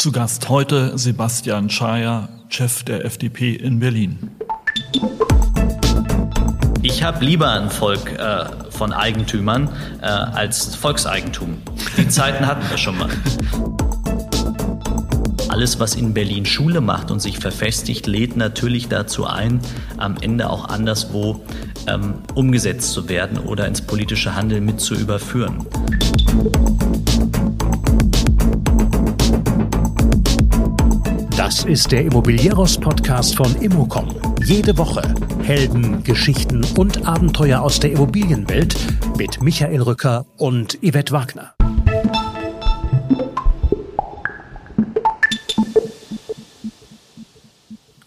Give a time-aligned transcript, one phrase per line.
[0.00, 4.30] Zu Gast heute Sebastian Schaja, Chef der FDP in Berlin.
[6.80, 9.68] Ich habe lieber ein Volk äh, von Eigentümern
[10.00, 11.58] äh, als Volkseigentum.
[11.98, 13.10] Die Zeiten hatten wir schon mal.
[15.50, 19.60] Alles, was in Berlin Schule macht und sich verfestigt, lädt natürlich dazu ein,
[19.98, 21.44] am Ende auch anderswo
[21.86, 25.66] ähm, umgesetzt zu werden oder ins politische Handeln mit zu überführen.
[31.60, 34.08] Das ist der Immobilieros-Podcast von Immocom.
[34.42, 38.74] Jede Woche Helden, Geschichten und Abenteuer aus der Immobilienwelt
[39.18, 41.52] mit Michael Rücker und Yvette Wagner.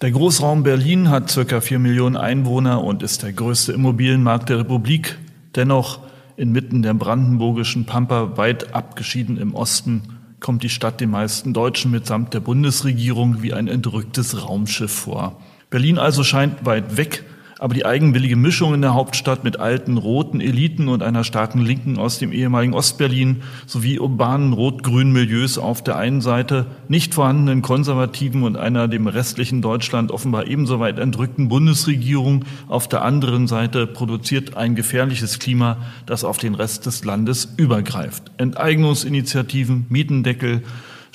[0.02, 5.20] Der Großraum Berlin hat circa vier Millionen Einwohner und ist der größte Immobilienmarkt der Republik.
[5.56, 6.00] Dennoch
[6.38, 10.13] inmitten der brandenburgischen Pampa weit abgeschieden im Osten
[10.44, 15.42] kommt die Stadt den meisten Deutschen mitsamt der Bundesregierung wie ein entrücktes Raumschiff vor.
[15.72, 17.24] Berlin also scheint weit weg
[17.64, 21.98] aber die eigenwillige Mischung in der Hauptstadt mit alten roten Eliten und einer starken Linken
[21.98, 28.44] aus dem ehemaligen Ostberlin sowie urbanen rot-grünen Milieus auf der einen Seite, nicht vorhandenen Konservativen
[28.44, 34.58] und einer dem restlichen Deutschland offenbar ebenso weit entrückten Bundesregierung auf der anderen Seite produziert
[34.58, 38.24] ein gefährliches Klima, das auf den Rest des Landes übergreift.
[38.36, 40.64] Enteignungsinitiativen, Mietendeckel,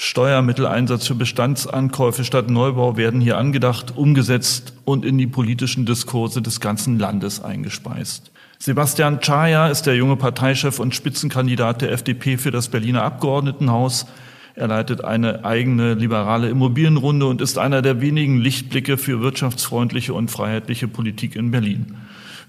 [0.00, 6.60] Steuermitteleinsatz für Bestandsankäufe statt Neubau werden hier angedacht, umgesetzt und in die politischen Diskurse des
[6.60, 8.30] ganzen Landes eingespeist.
[8.60, 14.06] Sebastian Czaja ist der junge Parteichef und Spitzenkandidat der FDP für das Berliner Abgeordnetenhaus.
[14.54, 20.30] Er leitet eine eigene liberale Immobilienrunde und ist einer der wenigen Lichtblicke für wirtschaftsfreundliche und
[20.30, 21.96] freiheitliche Politik in Berlin.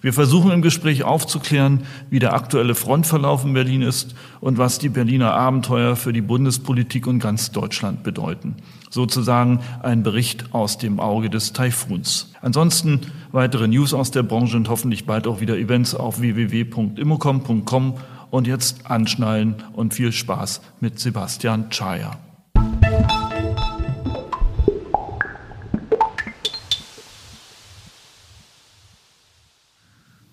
[0.01, 4.87] Wir versuchen im Gespräch aufzuklären, wie der aktuelle Frontverlauf in Berlin ist und was die
[4.87, 8.55] Berliner Abenteuer für die Bundespolitik und ganz Deutschland bedeuten.
[8.89, 12.31] Sozusagen ein Bericht aus dem Auge des Taifuns.
[12.41, 17.95] Ansonsten weitere News aus der Branche und hoffentlich bald auch wieder Events auf www.immocom.com
[18.31, 22.28] und jetzt anschnallen und viel Spaß mit Sebastian Chaya.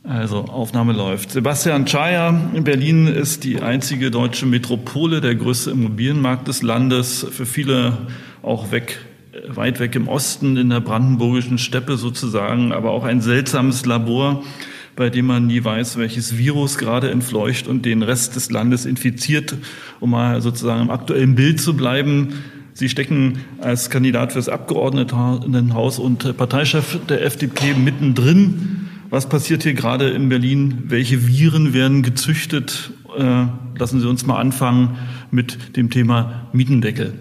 [0.09, 1.33] Also, Aufnahme läuft.
[1.33, 7.27] Sebastian Chaya in Berlin ist die einzige deutsche Metropole, der größte Immobilienmarkt des Landes.
[7.29, 7.99] Für viele
[8.41, 9.01] auch weg,
[9.49, 14.45] weit weg im Osten, in der brandenburgischen Steppe sozusagen, aber auch ein seltsames Labor,
[14.95, 19.57] bei dem man nie weiß, welches Virus gerade entfleucht und den Rest des Landes infiziert,
[19.99, 22.45] um mal sozusagen im aktuellen Bild zu bleiben.
[22.75, 28.86] Sie stecken als Kandidat fürs Abgeordnetenhaus und Parteichef der FDP mittendrin.
[29.09, 30.85] Was passiert hier gerade in Berlin?
[30.87, 32.91] Welche Viren werden gezüchtet?
[33.17, 33.47] Äh,
[33.79, 34.99] lassen Sie uns mal anfangen
[35.31, 37.15] mit dem Thema Mietendeckel.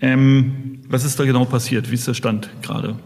[0.00, 1.90] Ähm, was ist da genau passiert?
[1.90, 2.96] Wie ist der Stand gerade?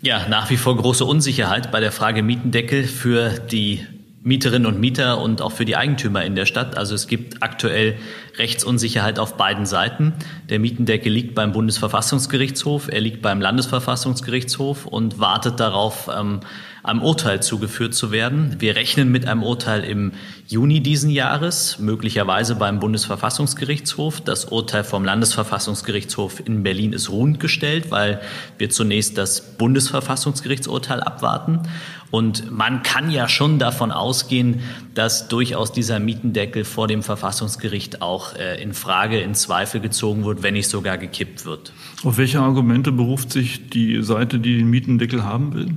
[0.00, 3.80] Ja, nach wie vor große Unsicherheit bei der Frage Mietendeckel für die
[4.22, 6.76] Mieterinnen und Mieter und auch für die Eigentümer in der Stadt.
[6.76, 7.96] Also es gibt aktuell
[8.36, 10.14] Rechtsunsicherheit auf beiden Seiten.
[10.48, 16.40] Der Mietendeckel liegt beim Bundesverfassungsgerichtshof, er liegt beim Landesverfassungsgerichtshof und wartet darauf, ähm,
[16.82, 18.56] einem Urteil zugeführt zu werden.
[18.58, 20.12] Wir rechnen mit einem Urteil im
[20.46, 24.20] Juni diesen Jahres, möglicherweise beim Bundesverfassungsgerichtshof.
[24.20, 28.20] Das Urteil vom Landesverfassungsgerichtshof in Berlin ist ruhend gestellt, weil
[28.58, 31.60] wir zunächst das Bundesverfassungsgerichtsurteil abwarten.
[32.10, 34.60] Und man kann ja schon davon ausgehen,
[34.94, 40.42] dass durchaus dieser Mietendeckel vor dem Verfassungsgericht auch äh, in Frage, in Zweifel gezogen wird,
[40.42, 41.72] wenn nicht sogar gekippt wird.
[42.02, 45.68] Auf welche Argumente beruft sich die Seite, die den Mietendeckel haben will?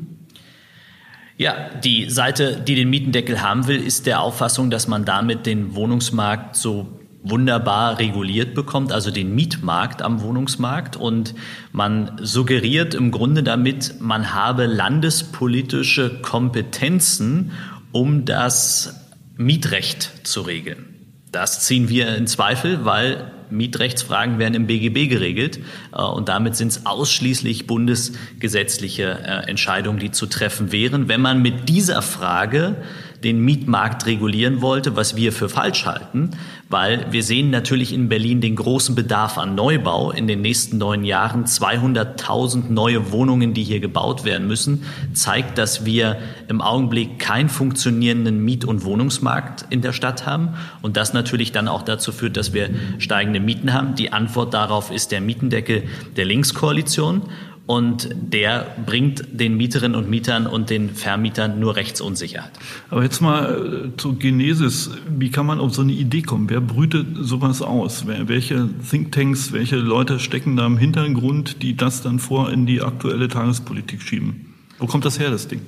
[1.43, 5.75] Ja, die Seite, die den Mietendeckel haben will, ist der Auffassung, dass man damit den
[5.75, 6.87] Wohnungsmarkt so
[7.21, 10.95] wunderbar reguliert bekommt, also den Mietmarkt am Wohnungsmarkt.
[10.95, 11.35] Und
[11.73, 17.51] man suggeriert im Grunde damit, man habe landespolitische Kompetenzen,
[17.91, 19.01] um das
[19.35, 20.95] Mietrecht zu regeln.
[21.33, 25.59] Das ziehen wir in Zweifel, weil Mietrechtsfragen werden im BGB geregelt
[25.93, 31.07] äh, und damit sind es ausschließlich bundesgesetzliche äh, Entscheidungen, die zu treffen wären.
[31.07, 32.75] Wenn man mit dieser Frage
[33.23, 36.31] den Mietmarkt regulieren wollte, was wir für falsch halten,
[36.69, 41.03] weil wir sehen natürlich in Berlin den großen Bedarf an Neubau in den nächsten neun
[41.03, 41.45] Jahren.
[41.45, 44.83] 200.000 neue Wohnungen, die hier gebaut werden müssen,
[45.13, 46.17] zeigt, dass wir
[46.47, 51.67] im Augenblick keinen funktionierenden Miet- und Wohnungsmarkt in der Stadt haben und das natürlich dann
[51.67, 53.95] auch dazu führt, dass wir steigende Mieten haben.
[53.95, 55.83] Die Antwort darauf ist der Mietendeckel
[56.15, 57.23] der Linkskoalition
[57.65, 62.51] und der bringt den Mieterinnen und Mietern und den Vermietern nur Rechtsunsicherheit.
[62.89, 64.91] Aber jetzt mal äh, zur Genesis.
[65.07, 66.49] Wie kann man auf so eine Idee kommen?
[66.49, 68.05] Wer brütet sowas aus?
[68.05, 73.29] Welche Thinktanks, welche Leute stecken da im Hintergrund, die das dann vor in die aktuelle
[73.29, 74.53] Tagespolitik schieben?
[74.79, 75.61] Wo kommt das her, das Ding?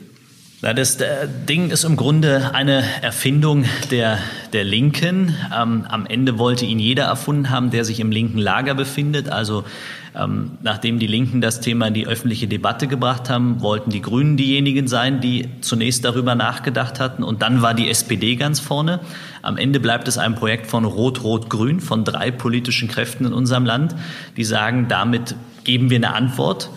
[0.73, 4.17] Das äh, Ding ist im Grunde eine Erfindung der,
[4.51, 5.35] der Linken.
[5.55, 9.29] Ähm, am Ende wollte ihn jeder erfunden haben, der sich im linken Lager befindet.
[9.29, 9.63] Also
[10.15, 14.37] ähm, nachdem die Linken das Thema in die öffentliche Debatte gebracht haben, wollten die Grünen
[14.37, 17.21] diejenigen sein, die zunächst darüber nachgedacht hatten.
[17.21, 19.01] Und dann war die SPD ganz vorne.
[19.43, 23.95] Am Ende bleibt es ein Projekt von Rot-Rot-Grün, von drei politischen Kräften in unserem Land,
[24.35, 26.71] die sagen, damit geben wir eine Antwort.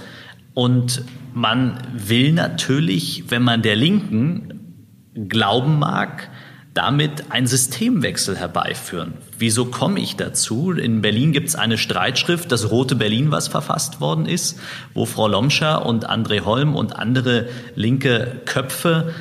[0.53, 1.03] Und
[1.39, 4.85] man will natürlich, wenn man der Linken
[5.29, 6.31] glauben mag,
[6.75, 9.15] damit einen Systemwechsel herbeiführen.
[9.39, 10.73] Wieso komme ich dazu?
[10.73, 14.61] In Berlin gibt es eine Streitschrift, das Rote Berlin, was verfasst worden ist,
[14.95, 19.15] wo Frau Lomscher und André Holm und andere linke Köpfe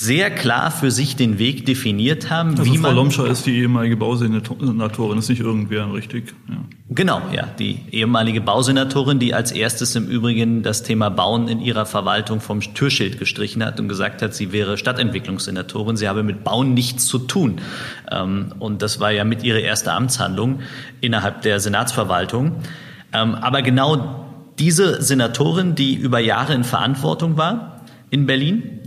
[0.00, 2.52] sehr klar für sich den Weg definiert haben.
[2.52, 6.32] Also wie Frau man, Lomscher ist die ehemalige Bausenatorin, ist nicht irgendwer, richtig?
[6.48, 6.56] Ja.
[6.88, 11.84] Genau, ja, die ehemalige Bausenatorin, die als erstes im Übrigen das Thema Bauen in ihrer
[11.84, 16.72] Verwaltung vom Türschild gestrichen hat und gesagt hat, sie wäre Stadtentwicklungssenatorin, sie habe mit Bauen
[16.72, 17.60] nichts zu tun.
[18.10, 20.60] Ähm, und das war ja mit ihrer erste Amtshandlung
[21.02, 22.52] innerhalb der Senatsverwaltung.
[23.12, 24.24] Ähm, aber genau
[24.58, 28.79] diese Senatorin, die über Jahre in Verantwortung war in Berlin,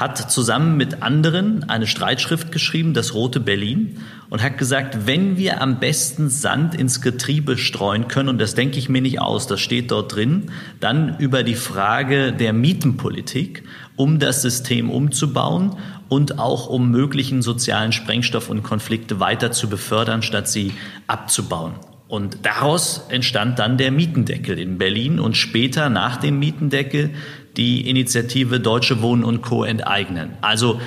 [0.00, 3.98] hat zusammen mit anderen eine Streitschrift geschrieben, das Rote Berlin,
[4.30, 8.78] und hat gesagt, wenn wir am besten Sand ins Getriebe streuen können, und das denke
[8.78, 10.50] ich mir nicht aus, das steht dort drin,
[10.80, 13.64] dann über die Frage der Mietenpolitik,
[13.96, 15.76] um das System umzubauen
[16.08, 20.72] und auch um möglichen sozialen Sprengstoff und Konflikte weiter zu befördern, statt sie
[21.08, 21.74] abzubauen.
[22.10, 27.10] Und daraus entstand dann der Mietendeckel in Berlin und später nach dem Mietendeckel
[27.56, 29.64] die Initiative Deutsche Wohnen und Co.
[29.64, 30.30] enteignen.
[30.40, 30.80] Also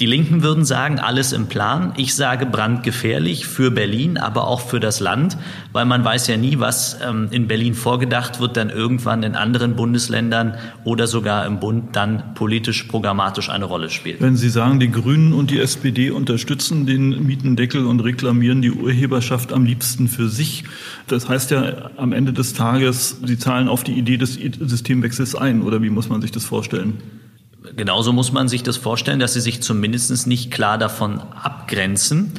[0.00, 1.92] die Linken würden sagen, alles im Plan.
[1.96, 5.36] Ich sage brandgefährlich für Berlin, aber auch für das Land,
[5.72, 9.74] weil man weiß ja nie, was ähm, in Berlin vorgedacht wird, dann irgendwann in anderen
[9.74, 10.54] Bundesländern
[10.84, 14.20] oder sogar im Bund dann politisch, programmatisch eine Rolle spielt.
[14.20, 19.52] Wenn Sie sagen, die Grünen und die SPD unterstützen den Mietendeckel und reklamieren die Urheberschaft
[19.52, 20.62] am liebsten für sich,
[21.08, 25.62] das heißt ja am Ende des Tages, Sie zahlen auf die Idee des Systemwechsels ein,
[25.62, 26.98] oder wie muss man sich das vorstellen?
[27.76, 32.32] Genauso muss man sich das vorstellen, dass sie sich zumindest nicht klar davon abgrenzen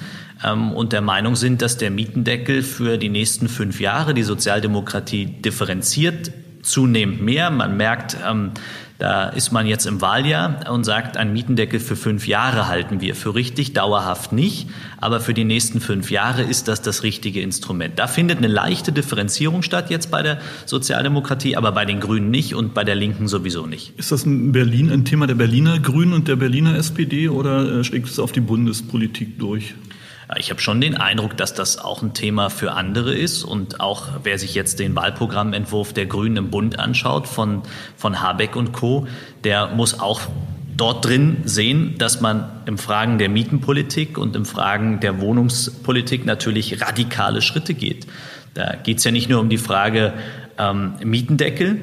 [0.43, 5.25] ähm, und der Meinung sind, dass der Mietendeckel für die nächsten fünf Jahre die Sozialdemokratie
[5.25, 6.31] differenziert
[6.61, 7.49] zunehmend mehr.
[7.51, 8.51] Man merkt, ähm,
[8.99, 13.15] da ist man jetzt im Wahljahr und sagt, ein Mietendeckel für fünf Jahre halten wir
[13.15, 14.67] für richtig, dauerhaft nicht.
[14.97, 17.97] Aber für die nächsten fünf Jahre ist das das richtige Instrument.
[17.97, 22.55] Da findet eine leichte Differenzierung statt jetzt bei der Sozialdemokratie, aber bei den Grünen nicht
[22.55, 23.97] und bei der Linken sowieso nicht.
[23.97, 27.83] Ist das in Berlin ein Thema der Berliner Grünen und der Berliner SPD oder äh,
[27.85, 29.75] schlägt es auf die Bundespolitik durch?
[30.37, 34.09] Ich habe schon den Eindruck, dass das auch ein Thema für andere ist und auch
[34.23, 37.63] wer sich jetzt den Wahlprogrammentwurf der Grünen im Bund anschaut von,
[37.97, 39.07] von Habeck und Co.,
[39.43, 40.21] der muss auch
[40.77, 46.79] dort drin sehen, dass man im Fragen der Mietenpolitik und im Fragen der Wohnungspolitik natürlich
[46.79, 48.05] radikale Schritte geht.
[48.53, 50.13] Da geht es ja nicht nur um die Frage
[50.59, 51.81] ähm, Mietendeckel,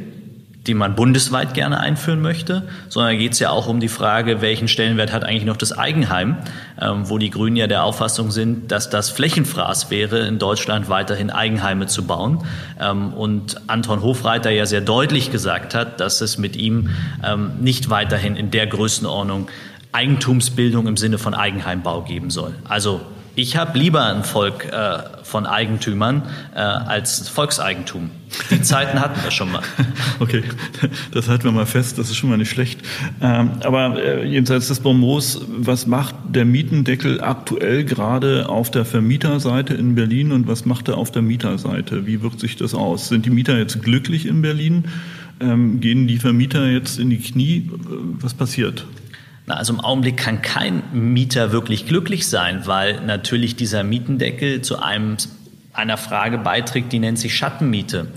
[0.67, 4.69] die man bundesweit gerne einführen möchte, sondern geht es ja auch um die Frage, welchen
[4.69, 6.37] Stellenwert hat eigentlich noch das Eigenheim,
[6.81, 11.31] ähm, wo die Grünen ja der Auffassung sind, dass das Flächenfraß wäre, in Deutschland weiterhin
[11.31, 12.45] Eigenheime zu bauen.
[12.81, 16.91] Ähm, und Anton Hofreiter ja sehr deutlich gesagt hat, dass es mit ihm
[17.25, 19.49] ähm, nicht weiterhin in der Größenordnung
[19.93, 22.55] Eigentumsbildung im Sinne von Eigenheimbau geben soll.
[22.65, 23.01] Also
[23.37, 26.23] ich habe lieber ein Volk äh, von Eigentümern
[26.55, 28.11] äh, als Volkseigentum.
[28.51, 29.63] Die Zeiten hatten wir schon mal.
[30.19, 30.43] Okay,
[31.13, 32.81] das halten wir mal fest, das ist schon mal nicht schlecht.
[33.21, 39.75] Ähm, aber äh, jenseits des Bonmots, was macht der Mietendeckel aktuell gerade auf der Vermieterseite
[39.75, 42.07] in Berlin und was macht er auf der Mieterseite?
[42.07, 43.09] Wie wirkt sich das aus?
[43.09, 44.87] Sind die Mieter jetzt glücklich in Berlin?
[45.39, 47.69] Ähm, gehen die Vermieter jetzt in die Knie?
[47.69, 47.71] Äh,
[48.21, 48.87] was passiert?
[49.47, 54.81] Na, also im Augenblick kann kein Mieter wirklich glücklich sein, weil natürlich dieser Mietendeckel zu
[54.81, 55.17] einem,
[55.73, 58.09] einer Frage beiträgt, die nennt sich Schattenmiete.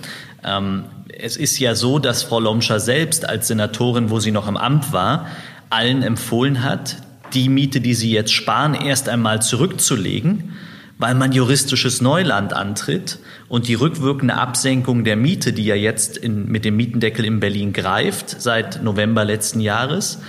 [0.44, 0.86] Ähm,
[1.18, 4.92] es ist ja so, dass Frau Lomscher selbst als Senatorin, wo sie noch im Amt
[4.92, 5.28] war,
[5.70, 6.98] allen empfohlen hat,
[7.34, 10.54] die Miete, die sie jetzt sparen, erst einmal zurückzulegen,
[10.98, 16.48] weil man juristisches Neuland antritt und die rückwirkende Absenkung der Miete, die ja jetzt in,
[16.48, 20.22] mit dem Mietendeckel in Berlin greift, seit November letzten Jahres,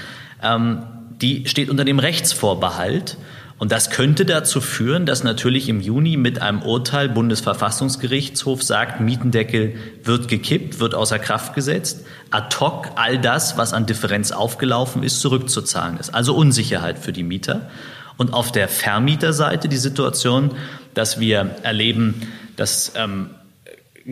[0.43, 0.83] ähm,
[1.21, 3.17] die steht unter dem Rechtsvorbehalt.
[3.59, 9.75] Und das könnte dazu führen, dass natürlich im Juni mit einem Urteil Bundesverfassungsgerichtshof sagt, Mietendeckel
[10.03, 15.21] wird gekippt, wird außer Kraft gesetzt, ad hoc all das, was an Differenz aufgelaufen ist,
[15.21, 16.15] zurückzuzahlen ist.
[16.15, 17.69] Also Unsicherheit für die Mieter.
[18.17, 20.53] Und auf der Vermieterseite die Situation,
[20.95, 22.23] dass wir erleben,
[22.57, 23.31] dass ähm,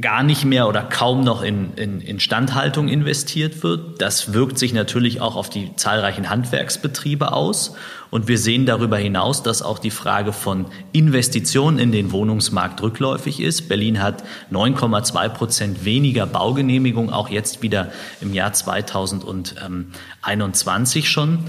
[0.01, 4.01] gar nicht mehr oder kaum noch in, in Instandhaltung investiert wird.
[4.01, 7.75] Das wirkt sich natürlich auch auf die zahlreichen Handwerksbetriebe aus.
[8.11, 13.41] Und wir sehen darüber hinaus, dass auch die Frage von Investitionen in den Wohnungsmarkt rückläufig
[13.41, 13.69] ist.
[13.69, 21.41] Berlin hat 9,2 Prozent weniger Baugenehmigungen, auch jetzt wieder im Jahr 2021 schon.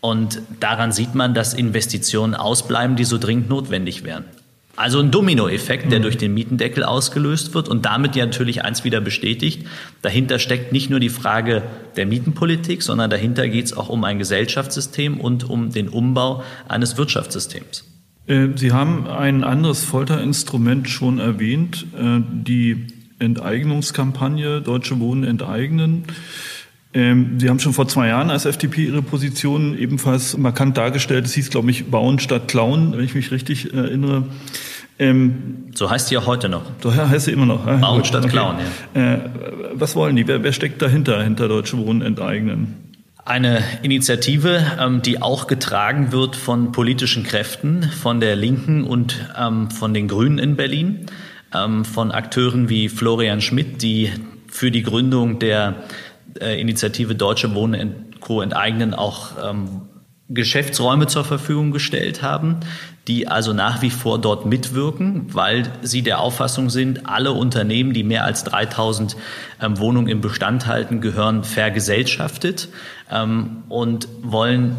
[0.00, 4.24] Und daran sieht man, dass Investitionen ausbleiben, die so dringend notwendig wären.
[4.78, 9.00] Also ein Dominoeffekt, der durch den Mietendeckel ausgelöst wird und damit ja natürlich eins wieder
[9.00, 9.66] bestätigt.
[10.02, 11.64] Dahinter steckt nicht nur die Frage
[11.96, 16.96] der Mietenpolitik, sondern dahinter geht es auch um ein Gesellschaftssystem und um den Umbau eines
[16.96, 17.86] Wirtschaftssystems.
[18.28, 22.86] Äh, Sie haben ein anderes Folterinstrument schon erwähnt, äh, die
[23.18, 26.04] Enteignungskampagne Deutsche Wohnen enteignen.
[26.94, 31.26] Ähm, Sie haben schon vor zwei Jahren als FDP Ihre Position ebenfalls markant dargestellt.
[31.26, 34.24] Es hieß, glaube ich, Bauen statt Klauen, wenn ich mich richtig erinnere.
[34.98, 36.62] Ähm, so heißt sie auch heute noch.
[36.82, 37.66] So heißt sie immer noch.
[37.66, 38.32] Ah, Bauen statt okay.
[38.32, 38.56] Klauen,
[38.94, 39.14] ja.
[39.14, 39.20] Äh,
[39.74, 40.26] was wollen die?
[40.26, 42.74] Wer, wer, steckt dahinter, hinter Deutsche Wohnen enteignen?
[43.24, 49.70] Eine Initiative, ähm, die auch getragen wird von politischen Kräften, von der Linken und ähm,
[49.70, 51.06] von den Grünen in Berlin,
[51.54, 54.10] ähm, von Akteuren wie Florian Schmidt, die
[54.48, 55.74] für die Gründung der
[56.40, 58.40] äh, Initiative Deutsche Wohnen Co.
[58.40, 59.32] enteignen auch
[60.28, 62.58] Geschäftsräume zur Verfügung gestellt haben,
[63.06, 68.04] die also nach wie vor dort mitwirken, weil sie der Auffassung sind, alle Unternehmen, die
[68.04, 69.16] mehr als 3000
[69.62, 72.68] ähm, Wohnungen im Bestand halten, gehören vergesellschaftet
[73.10, 74.76] ähm, und wollen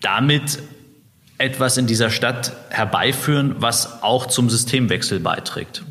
[0.00, 0.60] damit
[1.38, 5.82] etwas in dieser Stadt herbeiführen, was auch zum Systemwechsel beiträgt.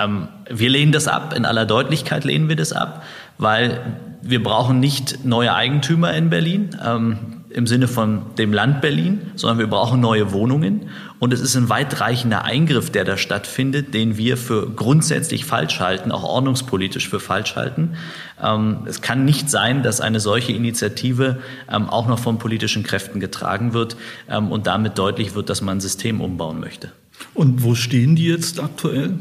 [0.00, 3.04] Ähm, wir lehnen das ab, in aller Deutlichkeit lehnen wir das ab,
[3.38, 3.80] weil
[4.20, 9.58] wir brauchen nicht neue Eigentümer in Berlin ähm, im Sinne von dem Land Berlin, sondern
[9.58, 10.88] wir brauchen neue Wohnungen.
[11.18, 16.10] Und es ist ein weitreichender Eingriff, der da stattfindet, den wir für grundsätzlich falsch halten,
[16.10, 17.96] auch ordnungspolitisch für falsch halten.
[18.42, 21.40] Ähm, es kann nicht sein, dass eine solche Initiative
[21.70, 23.96] ähm, auch noch von politischen Kräften getragen wird
[24.28, 26.92] ähm, und damit deutlich wird, dass man ein System umbauen möchte.
[27.34, 29.18] Und wo stehen die jetzt aktuell?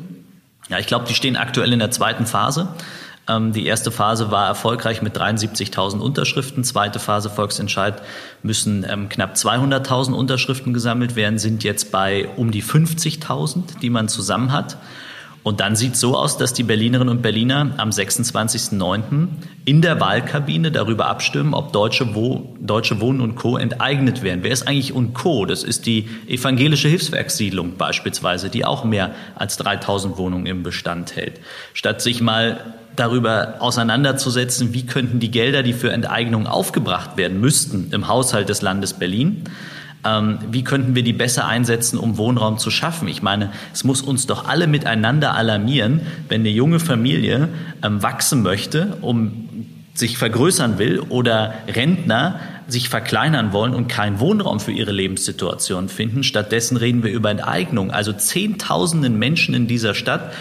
[0.70, 2.70] Ja, ich glaube, die stehen aktuell in der zweiten Phase.
[3.32, 6.64] Ähm, die erste Phase war erfolgreich mit 73.000 Unterschriften.
[6.64, 8.02] Zweite Phase Volksentscheid
[8.44, 14.08] müssen ähm, knapp 200.000 Unterschriften gesammelt werden, sind jetzt bei um die 50.000, die man
[14.08, 14.78] zusammen hat.
[15.44, 19.28] Und dann sieht es so aus, dass die Berlinerinnen und Berliner am 26.09.
[19.66, 23.58] in der Wahlkabine darüber abstimmen, ob Deutsche, Wo Deutsche Wohnen und Co.
[23.58, 24.42] enteignet werden.
[24.44, 25.48] Wer ist eigentlich und Co.?
[25.48, 31.40] Das ist die evangelische Hilfswerkssiedlung beispielsweise, die auch mehr als 3000 Wohnungen im Bestand hält.
[31.74, 37.90] Statt sich mal darüber auseinanderzusetzen, wie könnten die Gelder, die für Enteignung aufgebracht werden müssten
[37.92, 39.44] im Haushalt des Landes Berlin,
[40.04, 43.08] ähm, wie könnten wir die besser einsetzen, um Wohnraum zu schaffen?
[43.08, 47.50] Ich meine, es muss uns doch alle miteinander alarmieren, wenn eine junge Familie
[47.84, 49.48] ähm, wachsen möchte, um
[49.94, 56.24] sich vergrößern will oder Rentner sich verkleinern wollen und keinen Wohnraum für ihre Lebenssituation finden.
[56.24, 57.92] Stattdessen reden wir über Enteignung.
[57.92, 60.34] Also Zehntausenden Menschen in dieser Stadt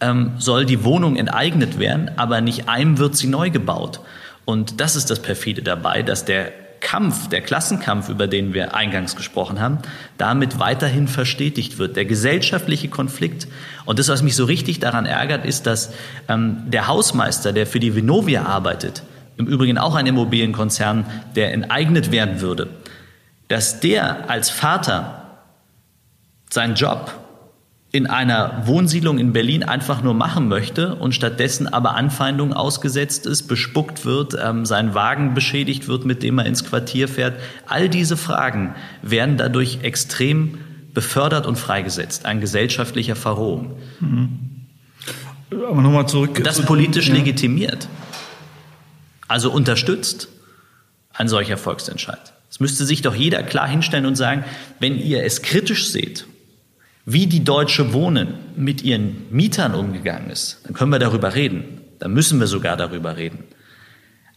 [0.00, 4.00] ähm, soll die Wohnung enteignet werden, aber nicht einem wird sie neu gebaut.
[4.44, 9.16] Und das ist das perfide dabei, dass der Kampf, der Klassenkampf, über den wir eingangs
[9.16, 9.78] gesprochen haben,
[10.18, 11.96] damit weiterhin verstetigt wird.
[11.96, 13.48] Der gesellschaftliche Konflikt.
[13.86, 15.92] Und das, was mich so richtig daran ärgert, ist, dass
[16.28, 19.02] ähm, der Hausmeister, der für die Vinovia arbeitet,
[19.36, 22.68] im Übrigen auch ein Immobilienkonzern, der enteignet werden würde,
[23.48, 25.38] dass der als Vater
[26.50, 27.12] seinen Job
[27.92, 33.44] in einer Wohnsiedlung in Berlin einfach nur machen möchte und stattdessen aber Anfeindungen ausgesetzt ist,
[33.44, 37.40] bespuckt wird, ähm, sein Wagen beschädigt wird, mit dem er ins Quartier fährt.
[37.66, 40.58] All diese Fragen werden dadurch extrem
[40.92, 42.26] befördert und freigesetzt.
[42.26, 43.76] Ein gesellschaftlicher Verrohung.
[44.00, 44.40] Mhm.
[45.50, 46.42] Aber nochmal zurück.
[46.42, 47.14] Das politisch ja.
[47.14, 47.88] legitimiert.
[49.28, 50.28] Also unterstützt
[51.12, 52.32] ein solcher Volksentscheid.
[52.50, 54.44] Es müsste sich doch jeder klar hinstellen und sagen,
[54.80, 56.26] wenn ihr es kritisch seht,
[57.08, 61.80] wie die Deutsche Wohnen mit ihren Mietern umgegangen ist, dann können wir darüber reden.
[62.00, 63.44] Dann müssen wir sogar darüber reden.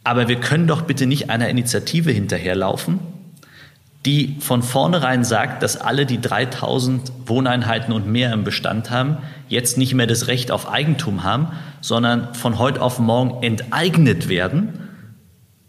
[0.04, 3.00] Aber wir können doch bitte nicht einer Initiative hinterherlaufen,
[4.06, 9.18] die von vornherein sagt, dass alle, die 3000 Wohneinheiten und mehr im Bestand haben,
[9.50, 11.48] jetzt nicht mehr das Recht auf Eigentum haben,
[11.82, 14.89] sondern von heute auf morgen enteignet werden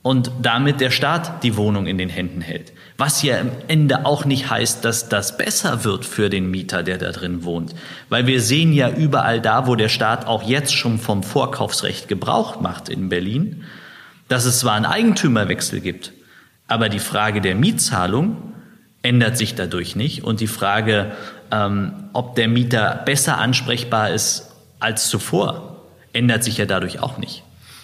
[0.02, 2.72] und damit der Staat die Wohnung in den Händen hält.
[2.96, 6.96] Was ja am Ende auch nicht heißt, dass das besser wird für den Mieter, der
[6.98, 7.74] da drin wohnt.
[8.08, 12.60] Weil wir sehen ja überall da, wo der Staat auch jetzt schon vom Vorkaufsrecht Gebrauch
[12.60, 13.64] macht in Berlin,
[14.28, 16.12] dass es zwar einen Eigentümerwechsel gibt,
[16.66, 18.54] aber die Frage der Mietzahlung
[19.02, 21.12] ändert sich dadurch nicht und die Frage,
[21.50, 27.42] ähm, ob der Mieter besser ansprechbar ist als zuvor, ändert sich ja dadurch auch nicht.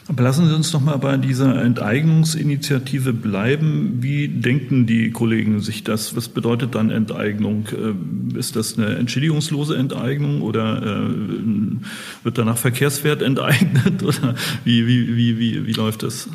[0.09, 3.99] Aber lassen Sie uns noch mal bei dieser Enteignungsinitiative bleiben.
[4.03, 6.15] Wie denken die Kollegen sich das?
[6.15, 7.67] Was bedeutet dann Enteignung?
[7.73, 15.17] Äh, ist das eine entschädigungslose Enteignung oder äh, wird danach Verkehrswert enteignet oder wie, wie,
[15.17, 16.29] wie, wie, wie läuft das?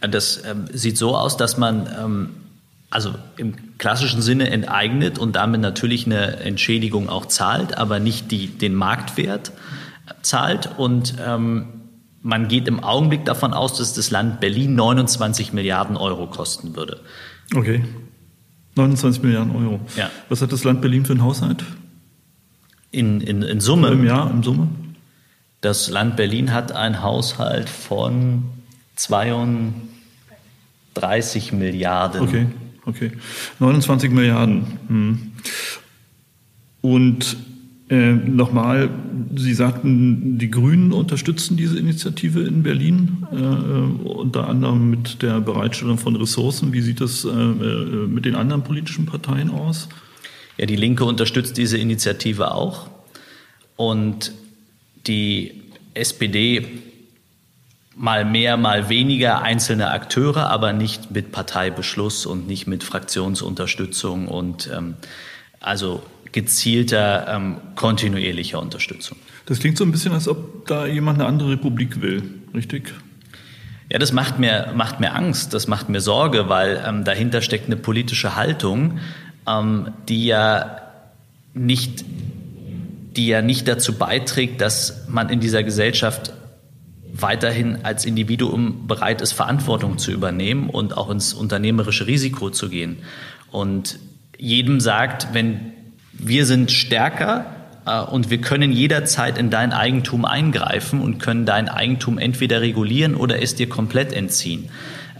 [0.00, 2.28] Das ähm, sieht so aus, dass man ähm,
[2.90, 8.48] also im klassischen Sinne enteignet und damit natürlich eine Entschädigung auch zahlt, aber nicht die,
[8.48, 9.52] den Marktwert
[10.22, 11.66] zahlt und ähm,
[12.28, 17.00] man geht im Augenblick davon aus, dass das Land Berlin 29 Milliarden Euro kosten würde.
[17.56, 17.82] Okay.
[18.74, 19.80] 29 Milliarden Euro.
[19.96, 20.10] Ja.
[20.28, 21.64] Was hat das Land Berlin für einen Haushalt?
[22.90, 23.88] In, in, in Summe?
[23.88, 24.68] Im Jahr, im Summe?
[25.62, 28.44] Das Land Berlin hat einen Haushalt von
[28.96, 32.20] 32 Milliarden.
[32.20, 32.46] Okay,
[32.84, 33.12] okay.
[33.58, 34.78] 29 Milliarden.
[34.88, 35.32] Hm.
[36.82, 37.38] Und
[37.90, 38.90] äh, Nochmal,
[39.34, 45.96] Sie sagten, die Grünen unterstützen diese Initiative in Berlin, äh, unter anderem mit der Bereitstellung
[45.96, 46.72] von Ressourcen.
[46.72, 49.88] Wie sieht das äh, äh, mit den anderen politischen Parteien aus?
[50.58, 52.90] Ja, die Linke unterstützt diese Initiative auch.
[53.76, 54.32] Und
[55.06, 55.62] die
[55.94, 56.66] SPD
[57.96, 64.70] mal mehr, mal weniger einzelne Akteure, aber nicht mit Parteibeschluss und nicht mit Fraktionsunterstützung und
[64.72, 64.94] ähm,
[65.60, 69.18] also gezielter, ähm, kontinuierlicher Unterstützung.
[69.46, 72.22] Das klingt so ein bisschen, als ob da jemand eine andere Republik will,
[72.54, 72.92] richtig?
[73.90, 77.66] Ja, das macht mir, macht mir Angst, das macht mir Sorge, weil ähm, dahinter steckt
[77.66, 78.98] eine politische Haltung,
[79.46, 80.82] ähm, die ja
[81.54, 82.04] nicht,
[83.16, 86.34] die ja nicht dazu beiträgt, dass man in dieser Gesellschaft
[87.14, 92.98] weiterhin als Individuum bereit ist, Verantwortung zu übernehmen und auch ins unternehmerische Risiko zu gehen.
[93.50, 93.98] Und
[94.36, 95.72] jedem sagt, wenn
[96.18, 97.46] wir sind stärker
[97.86, 103.14] äh, und wir können jederzeit in dein Eigentum eingreifen und können dein Eigentum entweder regulieren
[103.14, 104.68] oder es dir komplett entziehen.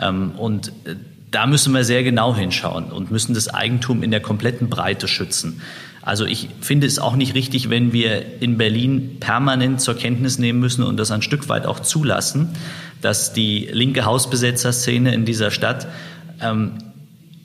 [0.00, 0.96] Ähm, und äh,
[1.30, 5.60] da müssen wir sehr genau hinschauen und müssen das Eigentum in der kompletten Breite schützen.
[6.00, 10.58] Also ich finde es auch nicht richtig, wenn wir in Berlin permanent zur Kenntnis nehmen
[10.58, 12.50] müssen und das ein Stück weit auch zulassen,
[13.02, 15.86] dass die linke Hausbesetzerszene in dieser Stadt
[16.40, 16.78] ähm,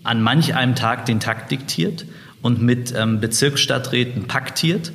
[0.03, 2.05] an manch einem Tag den Takt diktiert
[2.43, 4.91] und mit ähm, Bezirksstadträten paktiert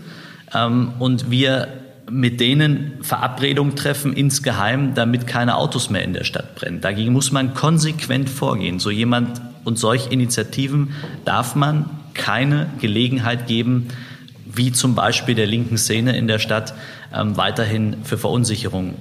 [0.55, 1.67] ähm, und wir
[2.11, 6.81] mit denen Verabredungen treffen insgeheim, damit keine Autos mehr in der Stadt brennen.
[6.81, 8.79] Dagegen muss man konsequent vorgehen.
[8.79, 13.89] So jemand und solch Initiativen darf man keine Gelegenheit geben,
[14.47, 16.75] wie zum Beispiel der linken Szene in der Stadt,
[17.15, 18.95] ähm, weiterhin für Verunsicherung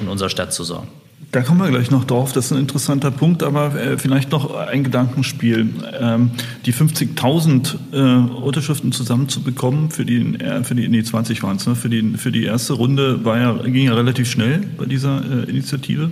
[0.00, 0.88] in unserer Stadt zu sorgen.
[1.32, 2.34] Da kommen wir gleich noch drauf.
[2.34, 5.66] Das ist ein interessanter Punkt, aber äh, vielleicht noch ein Gedankenspiel.
[5.98, 6.30] Ähm,
[6.66, 11.74] die 50.000 äh, Unterschriften zusammenzubekommen für die, äh, für die, nee, 20 waren es, ne?
[11.74, 15.48] für die, für die erste Runde war ja, ging ja relativ schnell bei dieser äh,
[15.48, 16.10] Initiative.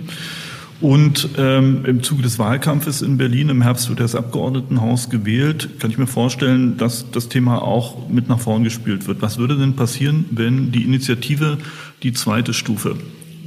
[0.79, 5.69] Und ähm, im Zuge des Wahlkampfes in Berlin im Herbst wird das Abgeordnetenhaus gewählt.
[5.79, 9.21] Kann ich mir vorstellen, dass das Thema auch mit nach vorn gespielt wird.
[9.21, 11.59] Was würde denn passieren, wenn die Initiative
[12.01, 12.95] die zweite Stufe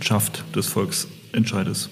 [0.00, 1.08] schafft des Volks?
[1.34, 1.90] Entscheides.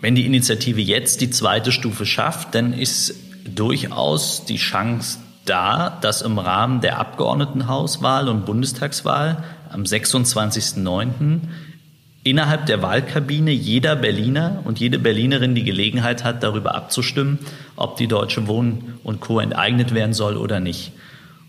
[0.00, 6.22] Wenn die Initiative jetzt die zweite Stufe schafft, dann ist durchaus die Chance da, dass
[6.22, 11.40] im Rahmen der Abgeordnetenhauswahl und Bundestagswahl am 26.09.
[12.24, 17.38] innerhalb der Wahlkabine jeder Berliner und jede Berlinerin die Gelegenheit hat, darüber abzustimmen,
[17.76, 19.40] ob die Deutsche Wohnen und Co.
[19.40, 20.92] enteignet werden soll oder nicht.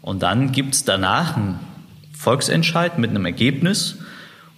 [0.02, 1.60] Und dann gibt es danach einen
[2.14, 3.98] Volksentscheid mit einem Ergebnis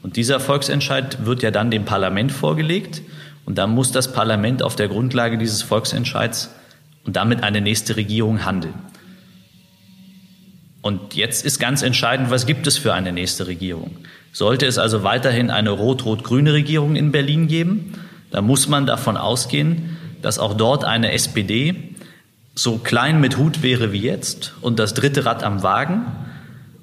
[0.06, 3.02] und dieser Volksentscheid wird ja dann dem Parlament vorgelegt
[3.44, 6.54] und dann muss das Parlament auf der Grundlage dieses Volksentscheids
[7.06, 8.76] und damit eine nächste Regierung handeln.
[10.84, 13.98] Und jetzt ist ganz entscheidend, was gibt es für eine nächste Regierung?
[14.32, 17.94] Sollte es also weiterhin eine rot-rot-grüne Regierung in Berlin geben,
[18.30, 21.96] dann muss man davon ausgehen, dass auch dort eine SPD
[22.54, 26.06] so klein mit Hut wäre wie jetzt und das dritte Rad am Wagen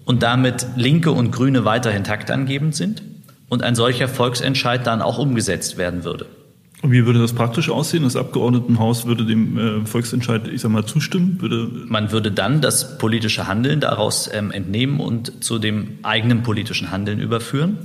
[0.07, 3.03] und damit Linke und Grüne weiterhin taktangebend sind
[3.53, 6.25] und ein solcher Volksentscheid dann auch umgesetzt werden würde.
[6.81, 8.03] Und wie würde das praktisch aussehen?
[8.03, 11.37] Das Abgeordnetenhaus würde dem äh, Volksentscheid, ich sag mal, zustimmen?
[11.39, 16.91] Würde Man würde dann das politische Handeln daraus ähm, entnehmen und zu dem eigenen politischen
[16.91, 17.77] Handeln überführen.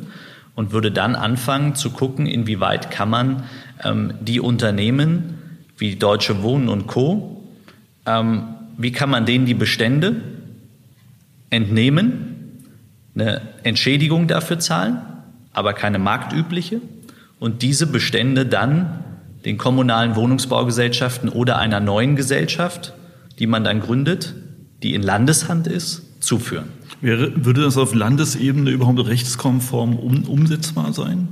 [0.55, 3.43] und würde dann anfangen zu gucken, inwieweit kann man
[3.83, 5.35] ähm, die Unternehmen
[5.77, 7.43] wie Deutsche Wohnen und Co.,
[8.05, 8.43] ähm,
[8.77, 10.15] wie kann man denen die Bestände
[11.49, 12.63] entnehmen,
[13.15, 15.01] eine Entschädigung dafür zahlen,
[15.57, 16.81] aber keine marktübliche,
[17.39, 19.03] und diese Bestände dann
[19.43, 22.93] den kommunalen Wohnungsbaugesellschaften oder einer neuen Gesellschaft,
[23.39, 24.35] die man dann gründet,
[24.83, 26.69] die in Landeshand ist, zuführen.
[27.01, 31.27] Wäre, würde das auf Landesebene überhaupt rechtskonform um, umsetzbar sein?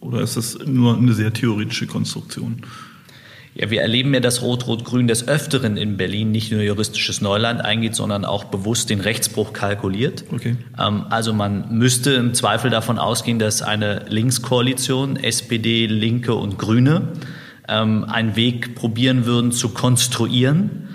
[0.00, 2.62] Oder ist das nur eine sehr theoretische Konstruktion?
[3.54, 7.94] Ja, wir erleben ja, dass Rot-Rot-Grün des Öfteren in Berlin nicht nur juristisches Neuland eingeht,
[7.94, 10.24] sondern auch bewusst den Rechtsbruch kalkuliert.
[10.32, 10.56] Okay.
[10.78, 17.12] Ähm, also man müsste im Zweifel davon ausgehen, dass eine Linkskoalition, SPD, Linke und Grüne,
[17.68, 20.88] ähm, einen Weg probieren würden zu konstruieren,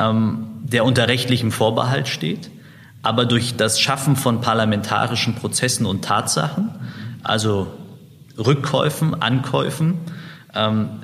[0.00, 2.50] ähm, der unter rechtlichem Vorbehalt steht
[3.04, 6.70] aber durch das Schaffen von parlamentarischen Prozessen und Tatsachen,
[7.22, 7.66] also
[8.38, 9.98] Rückkäufen, Ankäufen,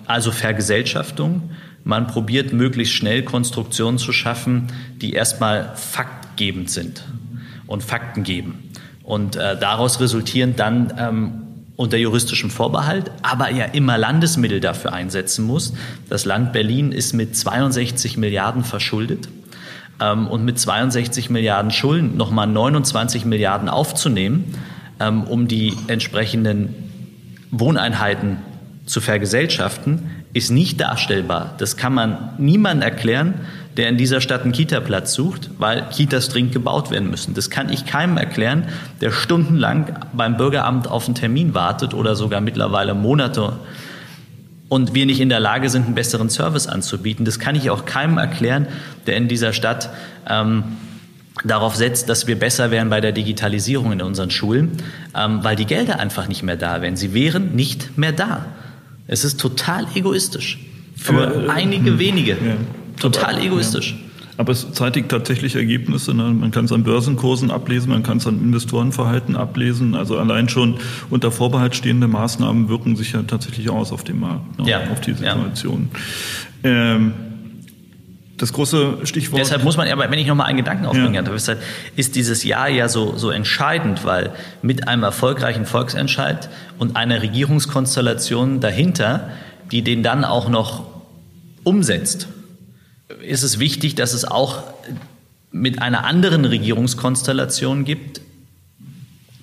[0.06, 1.50] also Vergesellschaftung,
[1.84, 7.04] man probiert möglichst schnell Konstruktionen zu schaffen, die erstmal faktgebend sind
[7.66, 8.70] und Fakten geben.
[9.02, 11.42] Und äh, daraus resultieren dann ähm,
[11.76, 15.72] unter juristischem Vorbehalt, aber ja immer Landesmittel dafür einsetzen muss.
[16.08, 19.28] Das Land Berlin ist mit 62 Milliarden verschuldet
[20.00, 24.54] ähm, und mit 62 Milliarden Schulden nochmal 29 Milliarden aufzunehmen,
[25.00, 26.74] ähm, um die entsprechenden
[27.50, 28.36] Wohneinheiten
[28.90, 31.54] zu vergesellschaften, ist nicht darstellbar.
[31.58, 33.34] Das kann man niemandem erklären,
[33.76, 37.34] der in dieser Stadt einen Kita-Platz sucht, weil Kitas dringend gebaut werden müssen.
[37.34, 38.64] Das kann ich keinem erklären,
[39.00, 43.54] der stundenlang beim Bürgeramt auf einen Termin wartet oder sogar mittlerweile Monate
[44.68, 47.24] und wir nicht in der Lage sind, einen besseren Service anzubieten.
[47.24, 48.66] Das kann ich auch keinem erklären,
[49.06, 49.90] der in dieser Stadt
[50.28, 50.64] ähm,
[51.44, 54.72] darauf setzt, dass wir besser wären bei der Digitalisierung in unseren Schulen,
[55.16, 56.96] ähm, weil die Gelder einfach nicht mehr da wären.
[56.96, 58.46] Sie wären nicht mehr da.
[59.12, 60.60] Es ist total egoistisch.
[60.94, 62.32] Für Aber, äh, einige wenige.
[62.32, 62.56] Ja.
[63.00, 63.96] Total Aber, egoistisch.
[63.98, 64.10] Ja.
[64.36, 66.14] Aber es zeitigt tatsächlich Ergebnisse.
[66.14, 66.30] Ne?
[66.30, 69.96] Man kann es an Börsenkursen ablesen, man kann es an Investorenverhalten ablesen.
[69.96, 70.76] Also allein schon
[71.10, 74.70] unter Vorbehalt stehende Maßnahmen wirken sich ja tatsächlich aus auf den Markt, ne?
[74.70, 74.88] ja.
[74.92, 75.88] auf die Situation.
[76.62, 76.70] Ja.
[76.70, 77.12] Ähm,
[78.40, 79.40] das große Stichwort.
[79.40, 81.22] Deshalb muss man, aber wenn ich nochmal einen Gedanken aufbringen ja.
[81.22, 81.58] kann,
[81.96, 86.48] ist dieses Jahr ja so, so entscheidend, weil mit einem erfolgreichen Volksentscheid
[86.78, 89.30] und einer Regierungskonstellation dahinter,
[89.70, 90.84] die den dann auch noch
[91.64, 92.28] umsetzt,
[93.22, 94.62] ist es wichtig, dass es auch
[95.50, 98.20] mit einer anderen Regierungskonstellation gibt,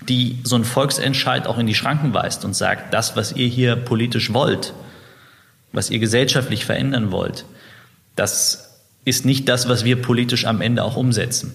[0.08, 3.76] die so einen Volksentscheid auch in die Schranken weist und sagt, das, was ihr hier
[3.76, 4.74] politisch wollt,
[5.74, 7.46] was ihr gesellschaftlich verändern wollt,
[8.16, 8.67] das
[9.08, 11.54] ist nicht das, was wir politisch am Ende auch umsetzen.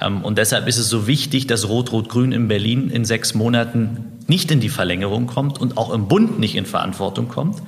[0.00, 4.50] Ähm, und deshalb ist es so wichtig, dass Rot-Rot-Grün in Berlin in sechs Monaten nicht
[4.50, 7.62] in die Verlängerung kommt und auch im Bund nicht in Verantwortung kommt,